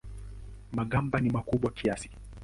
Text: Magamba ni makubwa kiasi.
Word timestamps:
Magamba 0.71 1.19
ni 1.21 1.29
makubwa 1.35 1.69
kiasi. 1.77 2.09